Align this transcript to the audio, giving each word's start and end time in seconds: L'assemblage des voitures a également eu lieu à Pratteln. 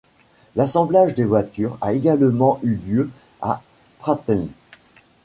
L'assemblage 0.55 1.13
des 1.13 1.25
voitures 1.25 1.77
a 1.79 1.93
également 1.93 2.59
eu 2.63 2.73
lieu 2.87 3.11
à 3.39 3.61
Pratteln. 3.99 4.47